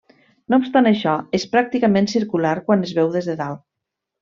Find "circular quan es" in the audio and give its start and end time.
2.15-2.95